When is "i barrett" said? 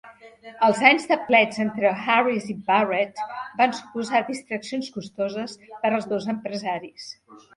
2.53-3.21